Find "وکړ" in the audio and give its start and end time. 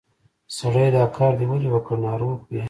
1.71-1.95